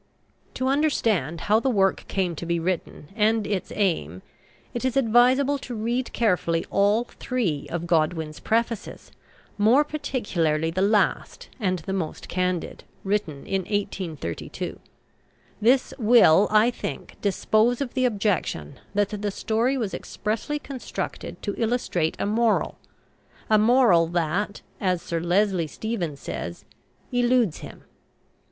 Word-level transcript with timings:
To 0.55 0.65
understand 0.67 1.41
how 1.41 1.59
the 1.59 1.69
work 1.69 2.05
came 2.07 2.35
to 2.37 2.45
be 2.47 2.59
written, 2.59 3.09
and 3.15 3.45
its 3.45 3.71
aim, 3.75 4.23
it 4.73 4.83
is 4.83 4.97
advisable 4.97 5.59
to 5.59 5.75
read 5.75 6.11
carefully 6.11 6.65
all 6.71 7.03
three 7.19 7.67
of 7.69 7.85
Godwin's 7.85 8.39
prefaces, 8.39 9.11
more 9.59 9.83
particularly 9.83 10.71
the 10.71 10.81
last 10.81 11.49
and 11.59 11.77
the 11.77 11.93
most 11.93 12.27
candid, 12.27 12.83
written 13.03 13.45
in 13.45 13.61
1832. 13.65 14.79
This 15.61 15.93
will, 15.99 16.47
I 16.49 16.71
think, 16.71 17.17
dispose 17.21 17.79
of 17.79 17.93
the 17.93 18.05
objection 18.05 18.79
that 18.95 19.09
the 19.21 19.29
story 19.29 19.77
was 19.77 19.93
expressly 19.93 20.57
constructed 20.57 21.39
to 21.43 21.53
illustrate 21.61 22.15
a 22.17 22.25
moral, 22.25 22.79
a 23.51 23.59
moral 23.59 24.07
that, 24.07 24.61
as 24.79 24.99
Sir 25.03 25.19
Leslie 25.19 25.67
Stephen 25.67 26.15
says, 26.17 26.65
"eludes 27.11 27.59
him." 27.59 27.83